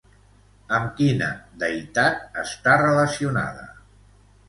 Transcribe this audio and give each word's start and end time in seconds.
Amb 0.77 0.89
quina 1.01 1.27
deïtat 1.65 2.43
està 2.47 2.77
relacionada? 2.87 3.73